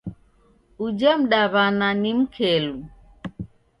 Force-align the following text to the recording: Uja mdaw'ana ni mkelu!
Uja 0.85 1.11
mdaw'ana 1.19 1.87
ni 2.01 2.11
mkelu! 2.17 2.75